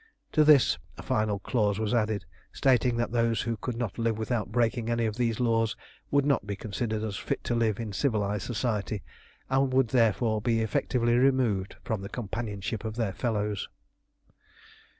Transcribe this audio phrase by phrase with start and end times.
[0.31, 4.51] To this a final clause was added, stating that those who could not live without
[4.51, 5.75] breaking any of these laws
[6.09, 9.03] would not be considered as fit to live in civilised society,
[9.47, 13.69] and would therefore be effectively removed from the companionship of their fellows.